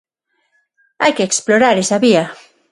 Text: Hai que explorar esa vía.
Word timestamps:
Hai 1.01 1.11
que 1.17 1.27
explorar 1.29 1.75
esa 1.77 1.97
vía. 2.05 2.25